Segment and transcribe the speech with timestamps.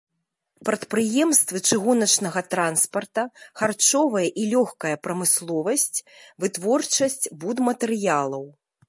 [0.67, 3.25] Прадпрыемствы чыгуначнага транспарта,
[3.61, 6.03] харчовая і лёгкая прамысловасць,
[6.45, 8.43] вытворчасць будматэрыялаў.